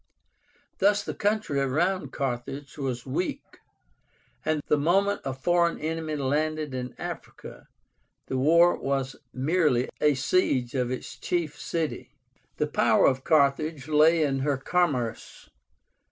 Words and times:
Thus 0.79 1.03
the 1.03 1.13
country 1.13 1.59
around 1.59 2.11
Carthage 2.11 2.75
was 2.75 3.05
weak, 3.05 3.59
and 4.43 4.63
the 4.65 4.75
moment 4.79 5.21
a 5.23 5.31
foreign 5.31 5.79
enemy 5.79 6.15
landed 6.15 6.73
in 6.73 6.95
Africa 6.97 7.67
the 8.25 8.35
war 8.39 8.75
was 8.75 9.15
merely 9.31 9.89
a 10.01 10.15
siege 10.15 10.73
of 10.73 10.89
its 10.89 11.15
chief 11.15 11.59
city. 11.59 12.15
The 12.57 12.65
power 12.65 13.05
of 13.05 13.23
Carthage 13.23 13.87
lay 13.87 14.23
in 14.23 14.39
her 14.39 14.57
commerce. 14.57 15.51